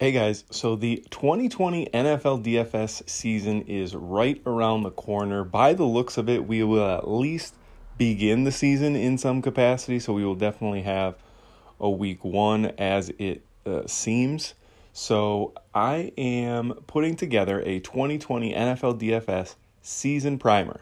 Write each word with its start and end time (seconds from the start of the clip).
Hey 0.00 0.12
guys, 0.12 0.44
so 0.50 0.76
the 0.76 1.04
2020 1.10 1.90
NFL 1.92 2.42
DFS 2.42 3.06
season 3.06 3.60
is 3.60 3.94
right 3.94 4.40
around 4.46 4.82
the 4.82 4.90
corner. 4.90 5.44
By 5.44 5.74
the 5.74 5.84
looks 5.84 6.16
of 6.16 6.26
it, 6.26 6.48
we 6.48 6.62
will 6.62 6.88
at 6.90 7.06
least 7.06 7.54
begin 7.98 8.44
the 8.44 8.50
season 8.50 8.96
in 8.96 9.18
some 9.18 9.42
capacity, 9.42 9.98
so 9.98 10.14
we 10.14 10.24
will 10.24 10.36
definitely 10.36 10.80
have 10.80 11.16
a 11.78 11.90
week 11.90 12.24
one 12.24 12.72
as 12.78 13.10
it 13.18 13.42
uh, 13.66 13.86
seems. 13.86 14.54
So 14.94 15.52
I 15.74 16.12
am 16.16 16.72
putting 16.86 17.14
together 17.14 17.60
a 17.60 17.80
2020 17.80 18.54
NFL 18.54 18.98
DFS 18.98 19.56
season 19.82 20.38
primer. 20.38 20.80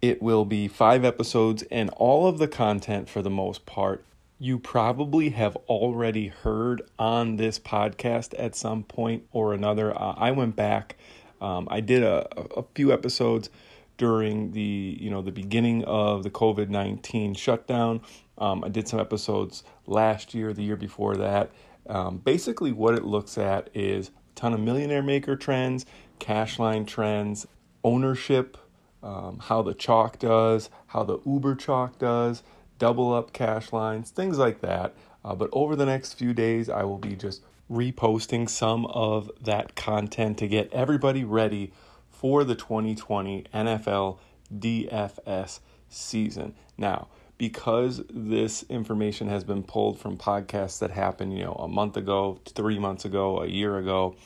It 0.00 0.22
will 0.22 0.44
be 0.44 0.68
five 0.68 1.04
episodes, 1.04 1.64
and 1.72 1.90
all 1.96 2.28
of 2.28 2.38
the 2.38 2.46
content, 2.46 3.08
for 3.08 3.22
the 3.22 3.28
most 3.28 3.66
part, 3.66 4.04
you 4.42 4.58
probably 4.58 5.30
have 5.30 5.54
already 5.68 6.26
heard 6.26 6.82
on 6.98 7.36
this 7.36 7.60
podcast 7.60 8.34
at 8.36 8.56
some 8.56 8.82
point 8.82 9.22
or 9.30 9.54
another. 9.54 9.96
Uh, 9.96 10.14
I 10.16 10.32
went 10.32 10.56
back, 10.56 10.96
um, 11.40 11.68
I 11.70 11.78
did 11.78 12.02
a, 12.02 12.26
a 12.56 12.64
few 12.74 12.92
episodes 12.92 13.50
during 13.98 14.50
the 14.50 14.98
you 15.00 15.10
know 15.10 15.22
the 15.22 15.30
beginning 15.30 15.84
of 15.84 16.24
the 16.24 16.30
COVID 16.30 16.68
nineteen 16.70 17.34
shutdown. 17.34 18.00
Um, 18.36 18.64
I 18.64 18.68
did 18.68 18.88
some 18.88 18.98
episodes 18.98 19.62
last 19.86 20.34
year, 20.34 20.52
the 20.52 20.64
year 20.64 20.76
before 20.76 21.14
that. 21.18 21.52
Um, 21.88 22.18
basically, 22.18 22.72
what 22.72 22.94
it 22.96 23.04
looks 23.04 23.38
at 23.38 23.70
is 23.74 24.08
a 24.08 24.12
ton 24.34 24.54
of 24.54 24.58
millionaire 24.58 25.04
maker 25.04 25.36
trends, 25.36 25.86
cash 26.18 26.58
line 26.58 26.84
trends, 26.84 27.46
ownership, 27.84 28.56
um, 29.04 29.38
how 29.38 29.62
the 29.62 29.74
chalk 29.74 30.18
does, 30.18 30.68
how 30.88 31.04
the 31.04 31.20
Uber 31.24 31.54
chalk 31.54 32.00
does, 32.00 32.42
double 32.82 33.14
up 33.14 33.32
cash 33.32 33.72
lines, 33.72 34.10
things 34.10 34.38
like 34.38 34.60
that. 34.60 34.92
Uh, 35.24 35.36
but 35.36 35.48
over 35.52 35.76
the 35.76 35.86
next 35.86 36.14
few 36.14 36.34
days, 36.34 36.68
I 36.68 36.82
will 36.82 36.98
be 36.98 37.14
just 37.14 37.40
reposting 37.70 38.50
some 38.50 38.86
of 38.86 39.30
that 39.40 39.76
content 39.76 40.36
to 40.38 40.48
get 40.48 40.68
everybody 40.72 41.22
ready 41.22 41.72
for 42.10 42.42
the 42.42 42.56
2020 42.56 43.44
NFL 43.54 44.18
DFS 44.52 45.60
season. 45.88 46.56
Now, 46.76 47.06
because 47.38 48.02
this 48.10 48.64
information 48.68 49.28
has 49.28 49.44
been 49.44 49.62
pulled 49.62 50.00
from 50.00 50.18
podcasts 50.18 50.80
that 50.80 50.90
happened, 50.90 51.38
you 51.38 51.44
know, 51.44 51.54
a 51.60 51.68
month 51.68 51.96
ago, 51.96 52.40
three 52.46 52.80
months 52.80 53.04
ago, 53.04 53.42
a 53.42 53.46
year 53.46 53.78
ago, 53.78 54.16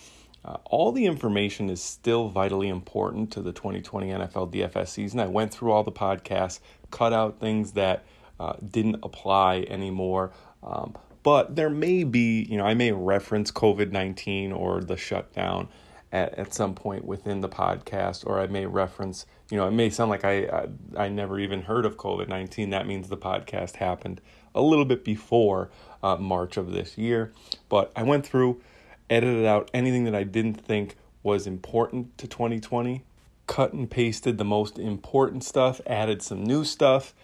uh, 0.46 0.56
all 0.64 0.92
the 0.92 1.04
information 1.04 1.68
is 1.68 1.82
still 1.82 2.30
vitally 2.30 2.68
important 2.68 3.30
to 3.32 3.42
the 3.42 3.52
2020 3.52 4.08
NFL 4.08 4.50
DFS 4.50 4.88
season. 4.88 5.20
I 5.20 5.26
went 5.26 5.52
through 5.52 5.72
all 5.72 5.84
the 5.84 5.92
podcasts, 5.92 6.60
cut 6.90 7.12
out 7.12 7.38
things 7.38 7.72
that 7.72 8.06
uh, 8.38 8.54
didn't 8.70 9.00
apply 9.02 9.66
anymore. 9.68 10.32
Um, 10.62 10.96
but 11.22 11.56
there 11.56 11.70
may 11.70 12.04
be, 12.04 12.46
you 12.48 12.56
know, 12.56 12.64
I 12.64 12.74
may 12.74 12.92
reference 12.92 13.50
COVID 13.50 13.90
19 13.90 14.52
or 14.52 14.80
the 14.80 14.96
shutdown 14.96 15.68
at, 16.12 16.34
at 16.38 16.54
some 16.54 16.74
point 16.74 17.04
within 17.04 17.40
the 17.40 17.48
podcast, 17.48 18.24
or 18.26 18.40
I 18.40 18.46
may 18.46 18.66
reference, 18.66 19.26
you 19.50 19.56
know, 19.56 19.66
it 19.66 19.72
may 19.72 19.90
sound 19.90 20.10
like 20.10 20.24
I, 20.24 20.44
I, 20.44 20.66
I 20.96 21.08
never 21.08 21.40
even 21.40 21.62
heard 21.62 21.84
of 21.84 21.96
COVID 21.96 22.28
19. 22.28 22.70
That 22.70 22.86
means 22.86 23.08
the 23.08 23.16
podcast 23.16 23.76
happened 23.76 24.20
a 24.54 24.62
little 24.62 24.84
bit 24.84 25.04
before 25.04 25.70
uh, 26.02 26.16
March 26.16 26.56
of 26.56 26.70
this 26.70 26.96
year. 26.96 27.32
But 27.68 27.92
I 27.96 28.02
went 28.02 28.24
through, 28.26 28.62
edited 29.10 29.44
out 29.44 29.70
anything 29.74 30.04
that 30.04 30.14
I 30.14 30.22
didn't 30.22 30.60
think 30.60 30.96
was 31.22 31.46
important 31.46 32.16
to 32.18 32.28
2020, 32.28 33.04
cut 33.48 33.72
and 33.72 33.90
pasted 33.90 34.38
the 34.38 34.44
most 34.44 34.78
important 34.78 35.42
stuff, 35.42 35.80
added 35.86 36.22
some 36.22 36.44
new 36.44 36.64
stuff 36.64 37.14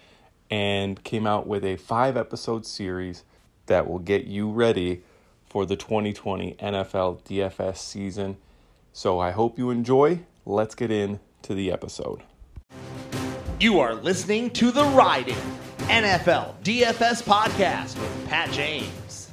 and 0.52 1.02
came 1.02 1.26
out 1.26 1.46
with 1.46 1.64
a 1.64 1.76
five 1.76 2.14
episode 2.14 2.66
series 2.66 3.24
that 3.66 3.88
will 3.88 3.98
get 3.98 4.26
you 4.26 4.50
ready 4.50 5.00
for 5.46 5.64
the 5.64 5.76
2020 5.76 6.56
NFL 6.60 7.22
DFS 7.22 7.78
season. 7.78 8.36
So 8.92 9.18
I 9.18 9.30
hope 9.30 9.56
you 9.56 9.70
enjoy. 9.70 10.20
Let's 10.44 10.74
get 10.74 10.90
into 10.90 11.54
the 11.54 11.72
episode. 11.72 12.22
You 13.60 13.80
are 13.80 13.94
listening 13.94 14.50
to 14.50 14.70
the 14.70 14.84
Riding 14.84 15.36
NFL 15.88 16.62
DFS 16.62 17.22
podcast 17.22 17.98
with 17.98 18.28
Pat 18.28 18.52
James. 18.52 19.30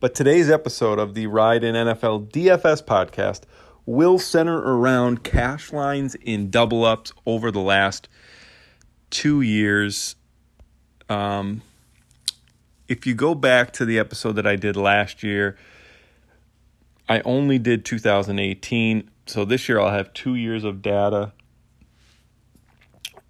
But 0.00 0.14
today's 0.14 0.48
episode 0.48 0.98
of 0.98 1.12
the 1.12 1.26
Ride 1.26 1.62
in 1.62 1.74
NFL 1.74 2.30
DFS 2.30 2.82
podcast 2.82 3.42
will 3.84 4.18
center 4.18 4.56
around 4.58 5.24
cash 5.24 5.74
lines 5.74 6.14
in 6.14 6.48
double 6.48 6.86
ups 6.86 7.12
over 7.26 7.50
the 7.50 7.60
last 7.60 8.08
two 9.10 9.42
years. 9.42 10.16
Um, 11.10 11.60
if 12.88 13.06
you 13.06 13.12
go 13.12 13.34
back 13.34 13.74
to 13.74 13.84
the 13.84 13.98
episode 13.98 14.36
that 14.36 14.46
I 14.46 14.56
did 14.56 14.74
last 14.74 15.22
year, 15.22 15.58
I 17.06 17.20
only 17.26 17.58
did 17.58 17.84
2018. 17.84 19.10
So 19.26 19.44
this 19.44 19.68
year 19.68 19.78
I'll 19.78 19.92
have 19.92 20.14
two 20.14 20.34
years 20.34 20.64
of 20.64 20.80
data. 20.80 21.32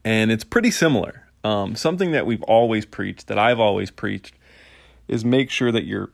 And 0.04 0.31
it's 0.31 0.44
pretty 0.44 0.70
similar. 0.70 1.26
Um, 1.42 1.75
something 1.75 2.12
that 2.12 2.26
we've 2.26 2.44
always 2.44 2.87
preached, 2.87 3.26
that 3.26 3.41
I've 3.41 3.58
always 3.58 3.91
preached, 3.91 4.37
is 5.08 5.25
make 5.25 5.50
sure 5.50 5.72
that 5.72 5.84
you're 5.84 6.10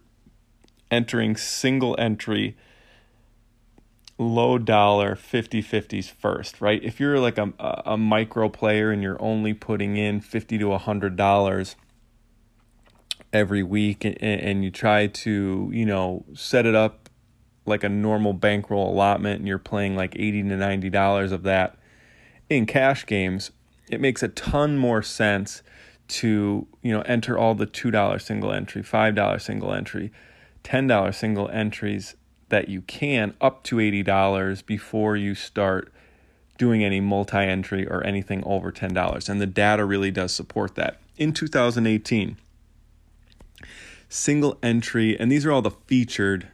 entering 0.91 1.37
single 1.37 1.97
entry 1.99 2.57
low 4.19 4.57
dollar 4.57 5.15
50 5.15 5.63
50s 5.63 6.11
first, 6.11 6.61
right? 6.61 6.83
If 6.83 6.99
you're 6.99 7.19
like 7.19 7.39
a, 7.39 7.53
a 7.85 7.97
micro 7.97 8.49
player 8.49 8.91
and 8.91 9.03
you're 9.03 9.21
only 9.21 9.53
putting 9.53 9.97
in 9.97 10.21
50 10.21 10.59
to 10.59 10.69
100 10.69 11.17
dollars 11.17 11.77
every 13.33 13.63
week 13.63 14.05
and, 14.05 14.17
and 14.23 14.65
you 14.65 14.71
try 14.71 15.07
to, 15.07 15.71
you 15.73 15.85
know, 15.85 16.25
set 16.35 16.65
it 16.65 16.75
up 16.75 17.11
like 17.67 17.85
a 17.85 17.89
normal 17.89 18.33
bankroll 18.33 18.93
allotment 18.93 19.41
and 19.41 19.49
you're 19.49 19.59
playing 19.59 19.97
like 19.97 20.15
80 20.17 20.45
to 20.45 20.57
90 20.57 20.91
dollars 20.91 21.33
of 21.33 21.43
that 21.43 21.77
in 22.49 22.65
cash 22.65 23.05
games, 23.07 23.51
it 23.91 24.01
makes 24.01 24.23
a 24.23 24.29
ton 24.29 24.79
more 24.79 25.03
sense 25.03 25.63
to, 26.09 26.67
you 26.83 26.93
know, 26.93 27.01
enter 27.03 27.37
all 27.37 27.55
the 27.55 27.67
$2 27.67 28.23
single 28.23 28.53
entry, 28.53 28.83
$5 28.83 29.41
single 29.41 29.73
entry 29.73 30.13
$10 30.67 31.15
single 31.15 31.49
entries 31.51 32.17
that 32.49 32.69
you 32.69 32.83
can 32.83 33.35
up 33.41 33.63
to 33.65 33.77
$80 33.77 34.67
before 34.67 35.17
you 35.17 35.35
start 35.37 35.93
doing 36.59 36.83
any 36.83 37.01
multi 37.01 37.39
entry 37.39 37.87
or 37.87 38.03
anything 38.05 38.43
over 38.45 38.73
$10. 38.73 39.29
And 39.29 39.41
the 39.41 39.47
data 39.47 39.85
really 39.85 40.11
does 40.11 40.33
support 40.33 40.75
that. 40.75 40.99
In 41.17 41.33
2018, 41.33 42.37
single 44.09 44.59
entry, 44.61 45.19
and 45.19 45.31
these 45.31 45.47
are 45.47 45.53
all 45.53 45.63
the 45.63 45.71
featured 45.71 46.49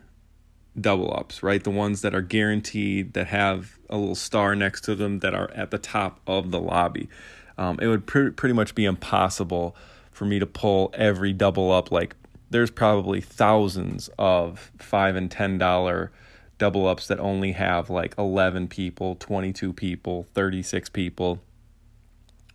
double 0.79 1.15
ups, 1.15 1.43
right? 1.43 1.65
The 1.65 1.71
ones 1.71 2.03
that 2.03 2.15
are 2.15 2.23
guaranteed, 2.23 3.15
that 3.15 3.29
have 3.29 3.79
a 3.89 3.97
little 3.97 4.15
star 4.15 4.55
next 4.55 4.83
to 4.83 4.95
them, 4.95 5.21
that 5.21 5.35
are 5.35 5.51
at 5.53 5.71
the 5.71 5.79
top 5.79 6.21
of 6.27 6.51
the 6.51 6.61
lobby. 6.61 7.09
Um, 7.57 7.79
it 7.81 7.87
would 7.87 8.07
pr- 8.07 8.31
pretty 8.31 8.55
much 8.55 8.75
be 8.75 8.85
impossible 8.85 9.75
for 10.11 10.27
me 10.27 10.39
to 10.39 10.47
pull 10.47 10.91
every 10.95 11.33
double 11.33 11.73
up 11.73 11.91
like 11.91 12.15
there's 12.53 12.71
probably 12.71 13.21
thousands 13.21 14.09
of 14.19 14.71
five 14.79 15.17
and 15.17 15.31
ten 15.31 15.59
dollar 15.59 16.13
double 16.59 16.87
ups 16.87 17.09
that 17.09 17.19
only 17.19 17.53
have 17.53 17.91
like 17.91 18.15
11 18.17 18.69
people 18.69 19.17
22 19.17 19.73
people 19.73 20.27
36 20.35 20.91
people 20.91 21.41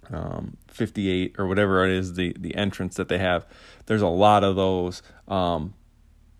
um, 0.09 0.56
58 0.69 1.35
or 1.38 1.47
whatever 1.47 1.84
it 1.84 1.91
is 1.91 2.13
the 2.13 2.34
the 2.40 2.56
entrance 2.56 2.96
that 2.96 3.09
they 3.09 3.18
have. 3.18 3.46
There's 3.88 4.02
a 4.02 4.08
lot 4.08 4.46
of 4.46 4.56
those 4.56 5.02
um, 5.28 5.74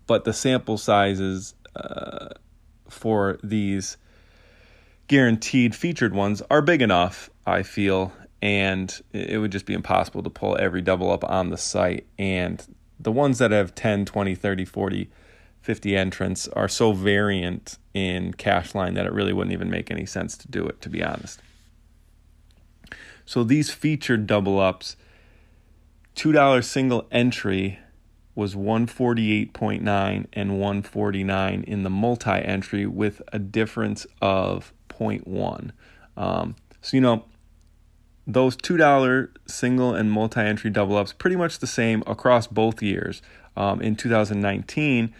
but 0.06 0.24
the 0.24 0.32
sample 0.32 0.78
sizes 0.78 1.54
uh, 1.76 2.28
for 2.88 3.38
these 3.42 3.98
guaranteed 5.08 5.74
featured 5.74 6.14
ones 6.14 6.42
are 6.50 6.60
big 6.60 6.82
enough 6.82 7.30
i 7.46 7.62
feel 7.62 8.12
and 8.42 9.00
it 9.12 9.38
would 9.38 9.50
just 9.50 9.66
be 9.66 9.72
impossible 9.72 10.22
to 10.22 10.30
pull 10.30 10.56
every 10.58 10.82
double 10.82 11.10
up 11.10 11.24
on 11.24 11.50
the 11.50 11.56
site 11.56 12.06
and 12.18 12.66
the 13.00 13.12
ones 13.12 13.38
that 13.38 13.50
have 13.50 13.74
10, 13.74 14.04
20, 14.04 14.34
30, 14.34 14.64
40, 14.64 15.10
50 15.60 15.96
entrants 15.96 16.48
are 16.48 16.68
so 16.68 16.92
variant 16.92 17.78
in 17.94 18.32
cash 18.34 18.74
line 18.74 18.94
that 18.94 19.06
it 19.06 19.12
really 19.12 19.32
wouldn't 19.32 19.52
even 19.52 19.70
make 19.70 19.90
any 19.90 20.06
sense 20.06 20.36
to 20.38 20.48
do 20.48 20.66
it, 20.66 20.80
to 20.80 20.88
be 20.88 21.02
honest. 21.02 21.40
So 23.24 23.44
these 23.44 23.70
featured 23.70 24.26
double 24.26 24.58
ups, 24.58 24.96
$2 26.16 26.64
single 26.64 27.06
entry 27.12 27.78
was 28.34 28.54
148.9 28.54 30.26
and 30.32 30.52
149 30.52 31.64
in 31.66 31.82
the 31.82 31.90
multi 31.90 32.30
entry 32.30 32.86
with 32.86 33.20
a 33.32 33.38
difference 33.38 34.06
of 34.22 34.72
0.1. 34.88 35.72
Um, 36.16 36.56
so, 36.80 36.96
you 36.96 37.00
know, 37.00 37.24
those 38.28 38.58
$2 38.58 39.28
single 39.46 39.94
and 39.94 40.12
multi 40.12 40.40
entry 40.40 40.68
double 40.70 40.96
ups 40.96 41.14
pretty 41.14 41.34
much 41.34 41.58
the 41.58 41.66
same 41.66 42.04
across 42.06 42.46
both 42.46 42.82
years. 42.82 43.22
Um, 43.56 43.80
in 43.80 43.96
2019, 43.96 45.12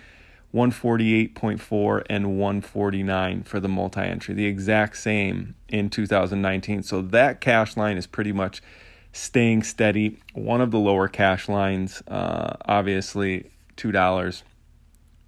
148.4 0.55 2.03
and 2.09 2.39
149 2.39 3.43
for 3.43 3.61
the 3.61 3.69
multi 3.69 4.03
entry, 4.03 4.35
the 4.35 4.47
exact 4.47 4.99
same 4.99 5.55
in 5.69 5.91
2019. 5.91 6.83
So 6.83 7.03
that 7.03 7.41
cash 7.41 7.77
line 7.77 7.97
is 7.97 8.07
pretty 8.07 8.33
much 8.33 8.63
staying 9.13 9.63
steady. 9.63 10.21
One 10.35 10.61
of 10.61 10.71
the 10.71 10.79
lower 10.79 11.09
cash 11.09 11.49
lines, 11.49 12.03
uh, 12.09 12.57
obviously, 12.67 13.51
$2. 13.77 14.43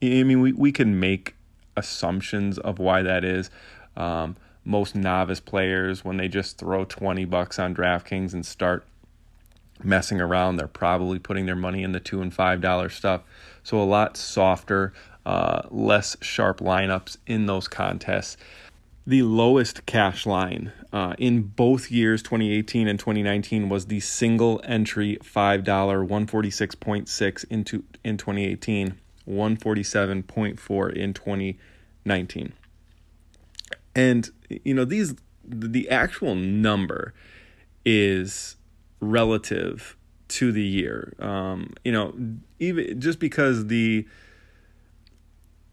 I 0.03 0.23
mean, 0.23 0.41
we, 0.41 0.53
we 0.53 0.71
can 0.71 1.01
make 1.01 1.35
assumptions 1.77 2.59
of 2.59 2.79
why 2.79 3.03
that 3.03 3.25
is. 3.25 3.51
Um, 3.97 4.37
most 4.71 4.95
novice 4.95 5.41
players, 5.41 6.05
when 6.05 6.17
they 6.17 6.29
just 6.29 6.57
throw 6.57 6.85
20 6.85 7.25
bucks 7.25 7.59
on 7.59 7.75
DraftKings 7.75 8.33
and 8.33 8.47
start 8.47 8.87
messing 9.83 10.21
around, 10.21 10.57
they're 10.57 10.69
probably 10.69 11.19
putting 11.19 11.47
their 11.47 11.57
money 11.57 11.83
in 11.83 11.93
the 11.93 12.01
two 12.01 12.23
and 12.23 12.33
five 12.33 12.61
dollar 12.61 12.89
stuff. 12.89 13.23
So 13.63 13.81
a 13.81 13.85
lot 13.85 14.17
softer, 14.17 14.93
uh, 15.27 15.63
less 15.71 16.17
sharp 16.21 16.61
lineups 16.61 17.17
in 17.27 17.47
those 17.47 17.69
contests. 17.69 18.37
The 19.07 19.23
lowest 19.23 19.87
cash 19.87 20.25
line 20.25 20.73
uh, 20.93 21.15
in 21.19 21.43
both 21.43 21.91
years, 21.91 22.23
2018 22.23 22.87
and 22.87 22.99
2019, 22.99 23.69
was 23.69 23.87
the 23.87 24.01
single 24.01 24.61
entry 24.65 25.19
$5 25.23 25.65
146.6 25.65 27.45
into 27.51 27.83
in 28.05 28.17
2018, 28.17 28.95
147.4 29.27 30.93
in 30.93 31.15
2019. 31.15 32.53
And 33.95 34.31
you 34.49 34.75
know 34.75 34.85
these 34.85 35.15
the 35.45 35.89
actual 35.89 36.35
number 36.35 37.15
is 37.85 38.57
relative 39.01 39.97
to 40.29 40.53
the 40.53 40.63
year. 40.63 41.15
Um, 41.19 41.75
you 41.85 41.93
know, 41.93 42.15
even 42.59 43.01
just 43.01 43.19
because 43.19 43.67
the 43.67 44.07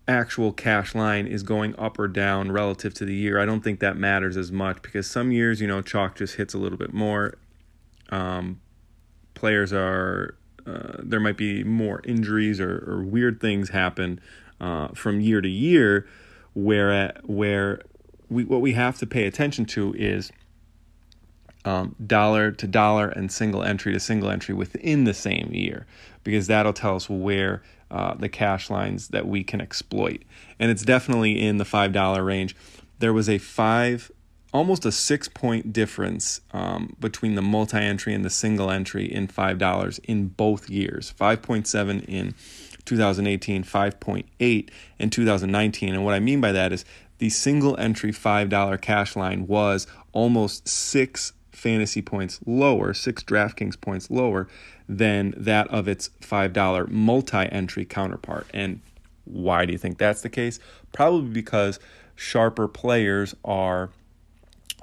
actual 0.08 0.54
cash 0.54 0.96
line 0.96 1.28
is 1.28 1.44
going 1.44 1.78
up 1.78 2.00
or 2.00 2.08
down 2.08 2.52
relative 2.52 2.94
to 2.96 3.06
the 3.06 3.14
year, 3.14 3.40
I 3.40 3.46
don't 3.46 3.62
think 3.62 3.80
that 3.82 3.98
matters 3.98 4.38
as 4.38 4.52
much 4.52 4.82
because 4.82 5.06
some 5.06 5.32
years, 5.32 5.62
you 5.62 5.68
know, 5.68 5.82
chalk 5.82 6.16
just 6.16 6.36
hits 6.36 6.54
a 6.54 6.58
little 6.58 6.78
bit 6.78 6.94
more. 6.94 7.36
Um, 8.10 8.62
players 9.34 9.74
are 9.74 10.38
uh, 10.66 10.98
there 11.00 11.20
might 11.20 11.38
be 11.38 11.64
more 11.64 12.02
injuries 12.04 12.60
or, 12.60 12.84
or 12.88 13.04
weird 13.04 13.40
things 13.40 13.70
happen 13.70 14.20
uh, 14.60 14.90
from 14.90 15.22
year 15.22 15.40
to 15.40 15.50
year, 15.50 16.08
where 16.54 16.92
at, 16.92 17.30
where 17.30 17.82
we 18.30 18.44
what 18.44 18.62
we 18.62 18.74
have 18.74 18.98
to 19.00 19.08
pay 19.08 19.26
attention 19.26 19.66
to 19.66 19.94
is 19.94 20.32
um, 21.66 21.96
dollar 22.06 22.52
to 22.52 22.68
dollar 22.68 23.10
and 23.10 23.32
single 23.32 23.64
entry 23.64 23.94
to 23.94 24.00
single 24.00 24.30
entry 24.30 24.56
within 24.56 25.04
the 25.04 25.14
same 25.14 25.50
year, 25.52 25.86
because 26.24 26.48
that'll 26.48 26.74
tell 26.74 26.96
us 26.96 27.10
where 27.10 27.62
uh, 27.92 28.14
the 28.16 28.30
cash 28.30 28.70
lines 28.70 29.10
that 29.10 29.28
we 29.28 29.44
can 29.44 29.62
exploit. 29.62 30.24
And 30.60 30.72
it's 30.72 30.84
definitely 30.84 31.42
in 31.42 31.58
the 31.58 31.66
five 31.66 31.92
dollar 31.92 32.24
range. 32.24 32.56
There 33.00 33.14
was 33.14 33.30
a 33.30 33.38
five, 33.38 34.12
almost 34.54 34.86
a 34.86 34.92
six 34.92 35.28
point 35.28 35.74
difference 35.74 36.42
um, 36.52 36.96
between 37.00 37.36
the 37.36 37.42
multi 37.42 37.78
entry 37.78 38.14
and 38.14 38.26
the 38.26 38.30
single 38.30 38.72
entry 38.72 39.06
in 39.06 39.28
five 39.28 39.58
dollars 39.58 40.00
in 40.00 40.30
both 40.30 40.70
years. 40.70 41.12
Five 41.12 41.42
point 41.42 41.68
seven 41.68 42.02
in 42.02 42.34
2018, 42.88 43.64
5.8 43.64 44.70
in 44.98 45.10
2019. 45.10 45.94
And 45.94 46.04
what 46.04 46.14
I 46.14 46.20
mean 46.20 46.42
by 46.42 46.52
that 46.54 46.72
is 46.72 46.86
the 47.20 47.30
single 47.30 47.78
entry 47.78 48.12
$5 48.12 48.82
cash 48.82 49.16
line 49.16 49.48
was 49.48 49.88
almost 50.12 50.68
six 50.68 51.34
fantasy 51.52 52.02
points 52.02 52.40
lower, 52.46 52.94
six 52.94 53.24
DraftKings 53.24 53.80
points 53.80 54.12
lower 54.12 54.48
than 54.88 55.34
that 55.36 55.68
of 55.70 55.88
its 55.88 56.10
$5 56.22 56.90
multi 56.90 57.38
entry 57.38 57.86
counterpart. 57.86 58.48
And 58.54 58.82
why 59.26 59.66
do 59.66 59.72
you 59.74 59.78
think 59.78 59.98
that's 59.98 60.22
the 60.22 60.30
case? 60.30 60.60
Probably 60.94 61.30
because 61.30 61.80
sharper 62.16 62.68
players 62.68 63.36
are 63.44 63.90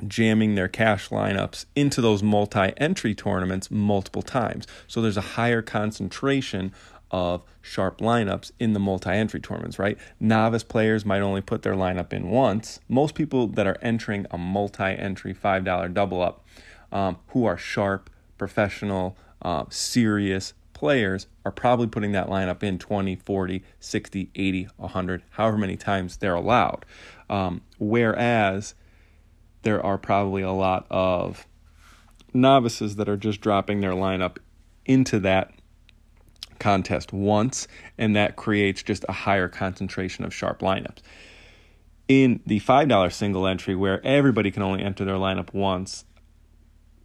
jamming 0.06 0.56
their 0.56 0.68
cash 0.68 1.08
lineups 1.10 1.66
into 1.76 2.00
those 2.00 2.22
multi 2.22 2.72
entry 2.76 3.14
tournaments 3.14 3.70
multiple 3.70 4.22
times. 4.22 4.66
So 4.88 5.00
there's 5.00 5.16
a 5.16 5.22
higher 5.22 5.62
concentration 5.62 6.72
of 7.10 7.42
sharp 7.60 7.98
lineups 7.98 8.52
in 8.58 8.72
the 8.72 8.80
multi 8.80 9.10
entry 9.10 9.40
tournaments, 9.40 9.78
right? 9.78 9.98
Novice 10.18 10.64
players 10.64 11.04
might 11.04 11.20
only 11.20 11.40
put 11.40 11.62
their 11.62 11.74
lineup 11.74 12.12
in 12.12 12.30
once. 12.30 12.80
Most 12.88 13.14
people 13.14 13.46
that 13.48 13.66
are 13.66 13.78
entering 13.82 14.26
a 14.30 14.38
multi 14.38 14.82
entry 14.84 15.34
$5 15.34 15.94
double 15.94 16.22
up 16.22 16.44
um, 16.92 17.18
who 17.28 17.44
are 17.44 17.56
sharp, 17.56 18.10
professional, 18.38 19.16
uh, 19.42 19.64
serious 19.68 20.54
players 20.72 21.26
are 21.44 21.52
probably 21.52 21.86
putting 21.86 22.12
that 22.12 22.28
lineup 22.28 22.62
in 22.62 22.78
20, 22.78 23.16
40, 23.16 23.62
60, 23.78 24.30
80, 24.34 24.68
100, 24.76 25.22
however 25.30 25.56
many 25.58 25.76
times 25.76 26.16
they're 26.16 26.34
allowed. 26.34 26.84
Um, 27.30 27.62
whereas 27.78 28.74
there 29.62 29.84
are 29.84 29.98
probably 29.98 30.42
a 30.42 30.52
lot 30.52 30.86
of 30.90 31.46
novices 32.32 32.96
that 32.96 33.08
are 33.08 33.16
just 33.16 33.40
dropping 33.40 33.80
their 33.80 33.92
lineup 33.92 34.38
into 34.84 35.18
that 35.20 35.52
contest 36.64 37.12
once, 37.12 37.68
and 37.98 38.16
that 38.16 38.36
creates 38.36 38.82
just 38.82 39.04
a 39.06 39.12
higher 39.12 39.48
concentration 39.48 40.24
of 40.24 40.32
sharp 40.32 40.60
lineups. 40.60 41.00
In 42.08 42.40
the 42.46 42.58
$5 42.60 43.12
single 43.12 43.46
entry, 43.46 43.76
where 43.76 44.04
everybody 44.04 44.50
can 44.50 44.62
only 44.62 44.82
enter 44.82 45.04
their 45.04 45.16
lineup 45.16 45.52
once, 45.52 46.06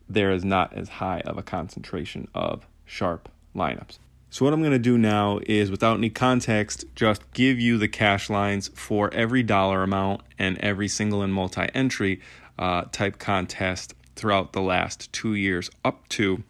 there 0.07 0.31
is 0.31 0.45
not 0.45 0.73
as 0.73 0.87
high 0.87 1.19
of 1.25 1.37
a 1.37 1.43
concentration 1.43 2.29
of 2.33 2.65
sharp 2.85 3.27
lineups. 3.53 3.99
So, 4.29 4.45
what 4.45 4.53
I'm 4.53 4.61
going 4.61 4.71
to 4.71 4.79
do 4.79 4.97
now 4.97 5.41
is, 5.45 5.69
without 5.69 5.97
any 5.97 6.09
context, 6.09 6.85
just 6.95 7.29
give 7.33 7.59
you 7.59 7.77
the 7.77 7.89
cash 7.89 8.29
lines 8.29 8.69
for 8.69 9.13
every 9.13 9.43
dollar 9.43 9.83
amount 9.83 10.21
and 10.37 10.57
every 10.59 10.87
single 10.87 11.21
and 11.21 11.33
multi 11.33 11.67
entry 11.73 12.21
uh, 12.57 12.83
type 12.93 13.19
contest 13.19 13.93
throughout 14.15 14.53
the 14.53 14.61
last 14.61 15.11
two 15.11 15.33
years 15.33 15.69
up 15.83 16.07
to 16.09 16.43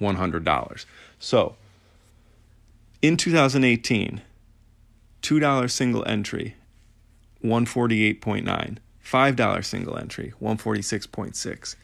$100. 0.00 0.84
So, 1.18 1.56
in 3.02 3.16
2018, 3.16 4.22
$2 5.22 5.70
single 5.70 6.04
entry, 6.06 6.56
148.9. 7.44 8.78
$5 9.04 9.64
single 9.64 9.96
entry, 9.96 10.32
146.6. 10.42 11.76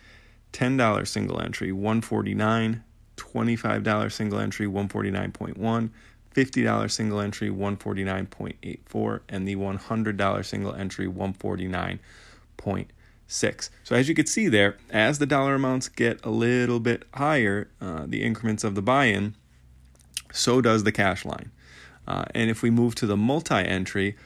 $10 0.53 1.07
single 1.07 1.41
entry, 1.41 1.71
149. 1.73 2.85
$25 3.17 4.13
single 4.13 4.41
entry, 4.41 4.67
149.1. 4.67 5.91
$50 6.35 6.91
single 6.91 7.21
entry, 7.21 7.49
149.84. 7.49 9.21
And 9.29 9.49
the 9.49 9.57
$100 9.57 10.45
single 10.45 10.75
entry, 10.75 11.07
149.6. 11.07 13.71
So 13.85 13.97
as 13.97 14.09
you 14.09 14.15
can 14.15 14.27
see 14.27 14.49
there, 14.49 14.77
as 14.91 15.19
the 15.19 15.27
dollar 15.27 15.55
amounts 15.55 15.89
get 15.89 16.23
a 16.25 16.31
little 16.31 16.81
bit 16.81 17.05
higher, 17.15 17.69
uh, 17.81 18.05
the 18.07 18.23
increments 18.23 18.65
of 18.65 18.75
the 18.75 18.83
buy-in, 18.83 19.37
so 20.35 20.61
does 20.61 20.85
the 20.85 20.93
cash 20.93 21.25
line. 21.25 21.51
Uh, 22.07 22.25
and 22.35 22.51
if 22.51 22.63
we 22.63 22.71
move 22.71 22.95
to 22.97 23.07
the 23.07 23.17
multi 23.17 23.55
entry, 23.55 24.17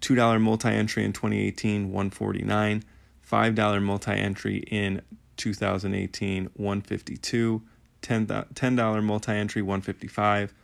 $2 0.00 0.40
multi 0.40 0.68
entry 0.68 1.04
in 1.04 1.12
2018, 1.12 1.92
149 1.92 2.84
$5 3.30 3.82
multi 3.82 4.12
entry 4.12 4.56
in 4.68 5.02
2018, 5.36 6.44
152 6.54 7.62
$10 8.00 9.02
multi 9.04 9.32
entry, 9.32 9.60
155 9.60 10.54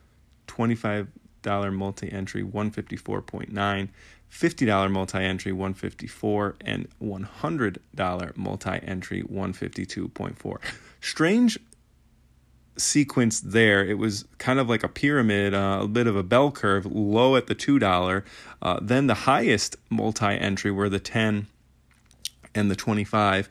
$25 0.47 1.75
multi 1.75 2.13
entry, 2.13 2.43
154.9 2.43 3.89
$50 4.35 4.91
multi 4.91 5.19
entry 5.19 5.53
154 5.53 6.57
and 6.63 6.89
$100 7.01 8.37
multi 8.37 8.71
entry 8.83 9.23
152.4 9.23 10.57
strange 11.01 11.59
sequence 12.77 13.41
there, 13.41 13.85
it 13.85 13.99
was 13.99 14.25
kind 14.39 14.59
of 14.59 14.69
like 14.69 14.83
a 14.83 14.89
pyramid, 14.89 15.55
uh, 15.55 15.81
a 15.83 15.89
bit 15.89 16.07
of 16.07 16.17
a 16.17 16.23
bell 16.23 16.51
curve, 16.51 16.87
low 16.87 17.37
at 17.37 17.47
the 17.47 17.55
$2. 17.55 18.23
Uh, 18.63 18.79
then 18.83 19.07
the 19.07 19.15
highest 19.15 19.77
multi 19.91 20.27
entry 20.27 20.71
were 20.71 20.89
the 20.89 20.99
10 20.99 21.47
and 22.55 22.71
the 22.71 22.77
25, 22.77 23.49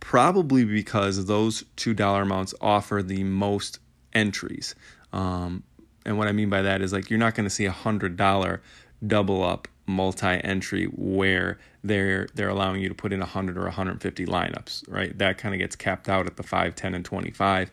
probably 0.00 0.64
because 0.64 1.26
those 1.26 1.64
$2 1.76 2.22
amounts 2.22 2.54
offer 2.60 3.02
the 3.02 3.24
most 3.24 3.78
entries. 4.12 4.74
Um, 5.12 5.62
and 6.04 6.18
what 6.18 6.28
I 6.28 6.32
mean 6.32 6.50
by 6.50 6.62
that 6.62 6.82
is 6.82 6.92
like 6.92 7.10
you're 7.10 7.18
not 7.18 7.34
going 7.34 7.44
to 7.44 7.50
see 7.50 7.66
a 7.66 7.72
$100 7.72 8.60
double 9.06 9.42
up 9.42 9.68
multi-entry 9.88 10.86
where 10.86 11.58
they're 11.84 12.26
they're 12.34 12.48
allowing 12.48 12.82
you 12.82 12.88
to 12.88 12.94
put 12.94 13.12
in 13.12 13.20
100 13.20 13.56
or 13.56 13.62
150 13.62 14.26
lineups, 14.26 14.84
right? 14.88 15.16
That 15.16 15.38
kind 15.38 15.54
of 15.54 15.60
gets 15.60 15.76
capped 15.76 16.08
out 16.08 16.26
at 16.26 16.36
the 16.36 16.42
5, 16.42 16.74
10 16.74 16.94
and 16.94 17.04
25 17.04 17.70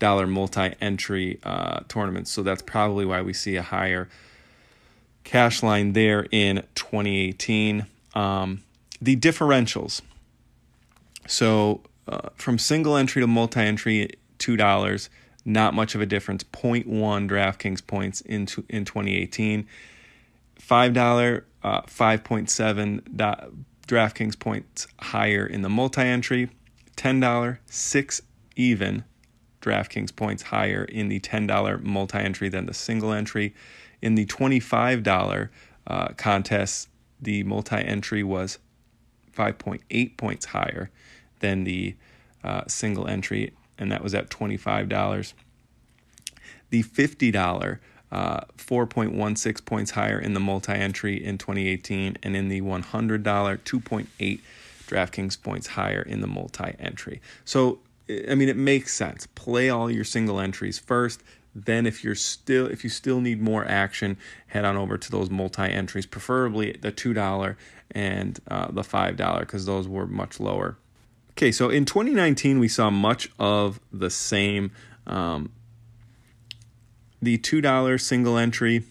dollar 0.00 0.26
multi-entry 0.26 1.38
uh, 1.44 1.80
tournaments. 1.86 2.32
So 2.32 2.42
that's 2.42 2.62
probably 2.62 3.04
why 3.04 3.22
we 3.22 3.32
see 3.32 3.54
a 3.54 3.62
higher 3.62 4.08
cash 5.22 5.62
line 5.62 5.92
there 5.92 6.26
in 6.32 6.64
2018. 6.74 7.86
Um, 8.14 8.64
the 9.00 9.14
differentials. 9.14 10.00
So 11.28 11.82
uh, 12.08 12.30
from 12.34 12.58
single 12.58 12.96
entry 12.96 13.22
to 13.22 13.28
multi-entry, 13.28 14.10
two 14.38 14.56
dollars. 14.56 15.08
Not 15.42 15.72
much 15.72 15.94
of 15.94 16.02
a 16.02 16.06
difference. 16.06 16.44
0.1 16.44 16.84
DraftKings 16.86 17.86
points 17.86 18.20
in 18.20 18.46
in 18.68 18.84
2018. 18.84 19.66
$5, 20.60 21.42
uh, 21.64 21.82
5.7 21.82 23.50
DraftKings 23.86 24.38
points 24.38 24.86
higher 25.00 25.46
in 25.46 25.62
the 25.62 25.68
multi 25.68 26.02
entry, 26.02 26.50
$10, 26.96 27.58
6 27.66 28.22
even 28.56 29.04
DraftKings 29.60 30.14
points 30.14 30.44
higher 30.44 30.84
in 30.84 31.08
the 31.08 31.20
$10 31.20 31.82
multi 31.82 32.18
entry 32.18 32.48
than 32.48 32.66
the 32.66 32.74
single 32.74 33.12
entry. 33.12 33.54
In 34.00 34.14
the 34.14 34.26
$25 34.26 35.48
uh, 35.86 36.08
contest, 36.16 36.88
the 37.20 37.42
multi 37.44 37.76
entry 37.76 38.22
was 38.22 38.58
5.8 39.36 40.16
points 40.16 40.46
higher 40.46 40.90
than 41.40 41.64
the 41.64 41.94
uh, 42.42 42.62
single 42.66 43.06
entry, 43.06 43.52
and 43.78 43.92
that 43.92 44.02
was 44.02 44.14
at 44.14 44.30
$25. 44.30 45.32
The 46.70 46.82
$50 46.82 47.78
uh, 48.12 48.40
4.16 48.56 49.64
points 49.64 49.92
higher 49.92 50.18
in 50.18 50.34
the 50.34 50.40
multi 50.40 50.72
entry 50.72 51.22
in 51.22 51.38
2018, 51.38 52.18
and 52.22 52.36
in 52.36 52.48
the 52.48 52.60
$100, 52.60 53.22
2.8 53.22 54.40
DraftKings 54.86 55.40
points 55.40 55.68
higher 55.68 56.02
in 56.02 56.20
the 56.20 56.26
multi 56.26 56.74
entry. 56.78 57.20
So, 57.44 57.78
I 58.28 58.34
mean, 58.34 58.48
it 58.48 58.56
makes 58.56 58.94
sense. 58.94 59.26
Play 59.34 59.70
all 59.70 59.90
your 59.90 60.04
single 60.04 60.40
entries 60.40 60.78
first. 60.78 61.22
Then, 61.54 61.86
if 61.86 62.04
you're 62.04 62.14
still 62.14 62.66
if 62.66 62.84
you 62.84 62.90
still 62.90 63.20
need 63.20 63.40
more 63.40 63.64
action, 63.64 64.16
head 64.48 64.64
on 64.64 64.76
over 64.76 64.96
to 64.96 65.10
those 65.10 65.30
multi 65.30 65.62
entries, 65.62 66.06
preferably 66.06 66.72
the 66.80 66.92
two 66.92 67.12
dollar 67.12 67.56
and 67.90 68.38
uh, 68.48 68.70
the 68.70 68.84
five 68.84 69.16
dollar, 69.16 69.40
because 69.40 69.66
those 69.66 69.88
were 69.88 70.06
much 70.06 70.38
lower. 70.38 70.78
Okay, 71.32 71.50
so 71.50 71.68
in 71.70 71.84
2019, 71.84 72.58
we 72.58 72.68
saw 72.68 72.90
much 72.90 73.30
of 73.38 73.80
the 73.92 74.10
same. 74.10 74.70
Um, 75.06 75.52
the 77.22 77.38
$2 77.38 78.00
single 78.00 78.38
entry 78.38 78.84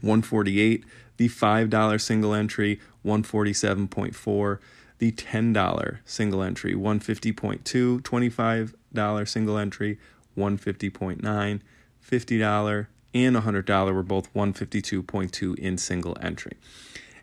148 0.00 0.84
the 1.16 1.28
$5 1.28 2.00
single 2.00 2.34
entry 2.34 2.80
147.4 3.04 4.58
the 4.98 5.12
$10 5.12 5.98
single 6.04 6.42
entry. 6.42 6.74
150.2 6.74 8.00
$25 8.00 9.28
single 9.28 9.58
entry 9.58 9.98
150.9 10.36 11.60
$50 12.08 12.86
and 13.14 13.36
$100 13.36 13.94
were 13.94 14.02
both 14.02 14.32
152.2 14.34 15.58
in 15.58 15.78
single 15.78 16.16
entry. 16.20 16.52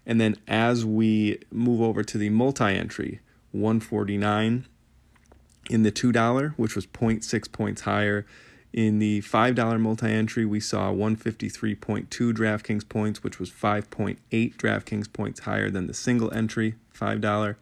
And 0.05 0.19
then 0.19 0.35
as 0.47 0.85
we 0.85 1.39
move 1.51 1.81
over 1.81 2.03
to 2.03 2.17
the 2.17 2.29
multi-entry 2.29 3.21
149 3.51 4.65
in 5.69 5.83
the 5.83 5.91
$2 5.91 6.53
which 6.57 6.75
was 6.75 6.85
0.6 6.87 7.51
points 7.51 7.81
higher 7.81 8.25
in 8.73 8.97
the 8.97 9.21
$5 9.21 9.79
multi 9.79 10.07
entry, 10.07 10.45
we 10.45 10.59
saw 10.59 10.91
153.2 10.91 12.07
DraftKings 12.33 12.89
points, 12.89 13.23
which 13.23 13.39
was 13.39 13.51
5.8 13.51 14.17
DraftKings 14.31 15.13
points 15.13 15.41
higher 15.41 15.69
than 15.69 15.85
the 15.85 15.93
single 15.93 16.33
entry 16.33 16.75
$5. 16.93 17.55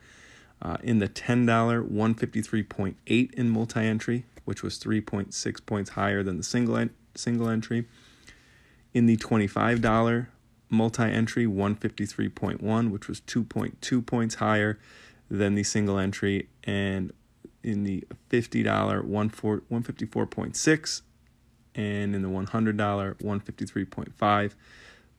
Uh, 0.62 0.78
in 0.84 1.00
the 1.00 1.10
$10, 1.10 1.46
153.8 1.90 3.34
in 3.34 3.50
multi 3.50 3.80
entry, 3.80 4.26
which 4.46 4.64
was 4.64 4.78
3.6 4.78 5.66
points 5.66 5.90
higher 5.92 6.24
than 6.24 6.38
the 6.38 6.44
single, 6.44 6.78
en- 6.78 6.92
single 7.16 7.50
entry. 7.50 7.88
In 8.94 9.06
the 9.06 9.18
$25 9.18 10.28
multi 10.70 11.04
entry, 11.04 11.46
153.1, 11.46 12.90
which 12.92 13.08
was 13.08 13.20
2.2 13.22 14.06
points 14.06 14.36
higher 14.36 14.80
than 15.30 15.56
the 15.56 15.64
single 15.64 15.98
entry. 15.98 16.48
And 16.64 17.12
in 17.64 17.84
the 17.84 18.04
$50 18.30 18.64
154.6 18.64 21.02
and 21.76 22.16
in 22.16 22.22
the 22.22 22.28
$100 22.28 23.16
153.5 23.16 24.52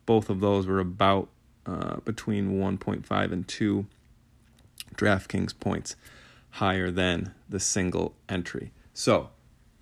both 0.06 0.30
of 0.30 0.40
those 0.40 0.66
were 0.66 0.80
about 0.80 1.28
uh, 1.66 1.96
between 2.04 2.58
1.5 2.58 3.32
and 3.32 3.46
2 3.46 3.86
DraftKings 4.96 5.58
points 5.58 5.96
higher 6.50 6.90
than 6.90 7.34
the 7.48 7.60
single 7.60 8.14
entry. 8.28 8.72
So, 8.92 9.30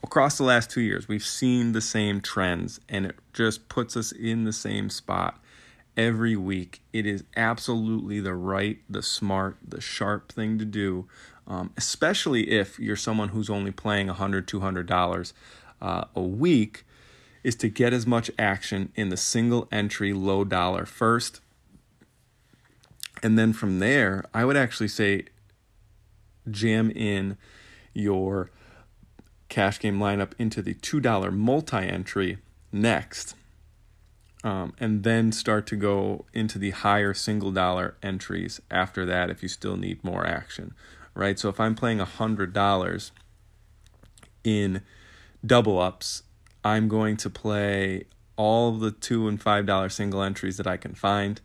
across 0.03 0.39
the 0.39 0.45
last 0.45 0.71
2 0.71 0.83
years, 0.83 1.09
we've 1.09 1.25
seen 1.25 1.73
the 1.73 1.81
same 1.81 2.21
trends 2.21 2.81
and 2.89 3.07
it 3.07 3.17
just 3.33 3.69
puts 3.69 3.97
us 3.97 4.13
in 4.13 4.45
the 4.45 4.53
same 4.53 4.91
spot 4.91 5.43
every 5.97 6.37
week. 6.37 6.81
It 6.93 7.07
is 7.07 7.25
absolutely 7.37 8.21
the 8.21 8.35
right, 8.35 8.79
the 8.89 9.03
smart, 9.03 9.59
the 9.67 9.81
sharp 9.81 10.33
thing 10.33 10.59
to 10.59 10.65
do 10.65 11.09
um, 11.51 11.73
especially 11.77 12.49
if 12.49 12.79
you're 12.79 12.95
someone 12.95 13.31
who's 13.31 13.51
only 13.51 13.73
playing 13.73 14.07
$100, 14.07 14.47
$200 14.47 15.33
uh, 15.83 16.05
a 16.15 16.23
week, 16.23 16.85
is 17.43 17.57
to 17.57 17.69
get 17.69 17.93
as 17.93 18.07
much 18.07 18.31
action 18.39 18.93
in 18.95 19.09
the 19.09 19.17
single 19.17 19.67
entry 19.73 20.13
low 20.13 20.45
dollar 20.45 20.87
first. 20.87 21.41
And 23.21 23.37
then 23.37 23.53
from 23.53 23.81
there, 23.81 24.25
I 24.33 24.45
would 24.45 24.57
actually 24.57 24.89
say 24.89 25.25
jam 26.49 26.91
in 26.93 27.37
your 27.93 28.53
cash 29.49 29.81
game 29.81 29.99
lineup 29.99 30.33
into 30.39 30.63
the 30.63 30.75
$2 30.75 31.33
multi 31.33 31.79
entry 31.79 32.39
next. 32.71 33.35
Um, 34.43 34.73
and 34.81 35.03
then 35.03 35.33
start 35.33 35.67
to 35.67 35.77
go 35.77 36.25
into 36.33 36.59
the 36.59 36.71
higher 36.71 37.13
single 37.13 37.53
dollar 37.53 37.97
entries 38.03 38.59
after 38.71 39.05
that 39.05 39.29
if 39.29 39.43
you 39.43 39.49
still 39.51 39.77
need 39.77 40.03
more 40.03 40.27
action 40.27 40.75
right? 41.15 41.39
So 41.39 41.49
if 41.49 41.61
I'm 41.61 41.75
playing 41.75 41.99
$100 41.99 43.11
in 44.45 44.83
double 45.45 45.79
ups, 45.79 46.23
I'm 46.65 46.89
going 46.89 47.17
to 47.19 47.31
play 47.31 48.05
all 48.37 48.73
the 48.73 48.91
two 48.91 49.29
and 49.29 49.41
five 49.41 49.67
dollar 49.67 49.89
single 49.89 50.23
entries 50.23 50.57
that 50.57 50.67
I 50.67 50.77
can 50.77 50.95
find, 50.95 51.41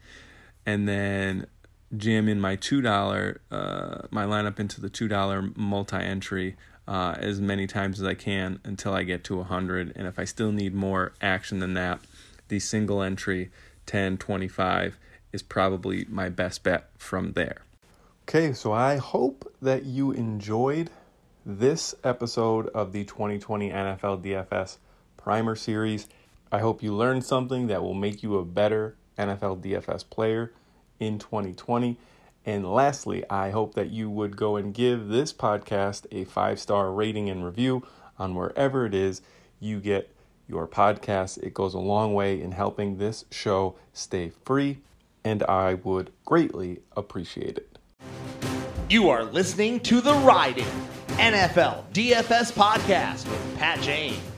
and 0.66 0.88
then 0.88 1.48
jam 1.96 2.28
in 2.28 2.40
my 2.40 2.56
two 2.56 2.82
dollar 2.82 3.42
uh, 3.52 4.04
my 4.12 4.26
lineup 4.26 4.60
into 4.60 4.80
the 4.80 4.90
two 4.90 5.08
dollar 5.08 5.50
multi 5.56 5.98
entry 5.98 6.56
uh, 6.88 7.16
as 7.18 7.42
many 7.42 7.68
times 7.68 8.02
as 8.02 8.08
I 8.08 8.14
can 8.14 8.60
until 8.64 8.94
I 8.94 9.04
get 9.04 9.24
to 9.26 9.42
a 9.42 9.44
hundred. 9.44 9.92
And 9.96 10.08
if 10.08 10.18
I 10.20 10.24
still 10.24 10.52
need 10.52 10.74
more 10.74 11.14
action 11.22 11.60
than 11.60 11.74
that, 11.74 12.00
the 12.48 12.60
single 12.60 13.02
entry 13.02 13.52
1025 13.86 14.98
is 15.32 15.42
probably 15.42 16.06
my 16.10 16.30
best 16.30 16.64
bet 16.64 16.90
from 16.98 17.34
there. 17.34 17.62
Okay, 18.24 18.54
so 18.54 18.72
I 18.72 18.98
hope 18.98 19.54
that 19.62 19.86
you 19.86 20.12
enjoyed 20.12 20.90
this 21.46 21.94
episode 22.04 22.68
of 22.70 22.92
the 22.92 23.04
2020 23.04 23.70
NFL 23.70 24.24
DFS 24.24 24.78
Primer 25.18 25.56
Series. 25.56 26.08
I 26.52 26.60
hope 26.60 26.82
you 26.82 26.96
learned 26.96 27.24
something 27.24 27.68
that 27.68 27.84
will 27.84 27.94
make 27.94 28.24
you 28.24 28.38
a 28.38 28.46
better 28.46 28.96
NFL 29.20 29.62
DFS 29.62 30.10
player 30.10 30.54
in 31.00 31.20
2020. 31.20 31.98
And 32.46 32.72
lastly, 32.72 33.24
I 33.30 33.52
hope 33.52 33.76
that 33.76 33.90
you 33.90 34.10
would 34.10 34.38
go 34.38 34.56
and 34.56 34.74
give 34.74 35.08
this 35.08 35.34
podcast 35.34 36.06
a 36.12 36.26
five 36.26 36.60
star 36.60 36.92
rating 36.92 37.30
and 37.30 37.46
review 37.46 37.84
on 38.18 38.34
wherever 38.36 38.86
it 38.86 38.96
is 38.96 39.22
you 39.60 39.80
get 39.80 40.15
your 40.48 40.68
podcast. 40.68 41.42
It 41.42 41.54
goes 41.54 41.74
a 41.74 41.80
long 41.80 42.14
way 42.14 42.42
in 42.42 42.52
helping 42.52 42.98
this 42.98 43.26
show 43.32 43.76
stay 43.94 44.32
free, 44.44 44.80
and 45.24 45.44
I 45.44 45.76
would 45.76 46.12
greatly 46.24 46.82
appreciate 46.96 47.58
it. 47.58 47.78
You 48.90 49.10
are 49.10 49.24
listening 49.24 49.80
to 49.82 50.02
the 50.02 50.14
Riding 50.14 50.68
NFL 51.18 51.86
DFS 51.94 52.54
podcast 52.54 53.30
with 53.30 53.58
Pat 53.58 53.82
James. 53.82 54.35